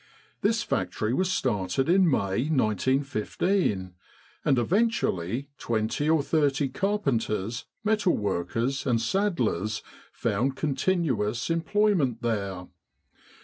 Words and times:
This 0.41 0.63
factory 0.63 1.13
was 1.13 1.31
started 1.31 1.87
in 1.87 2.09
May, 2.09 2.49
1915, 2.49 3.93
and 4.43 4.57
eventually 4.57 5.49
20 5.59 6.09
or 6.09 6.23
30 6.23 6.69
carpenters, 6.69 7.65
metal 7.83 8.17
workers, 8.17 8.87
and 8.87 8.99
saddlers 8.99 9.83
found 10.11 10.55
continuous 10.55 11.51
employment 11.51 12.23
there. 12.23 12.67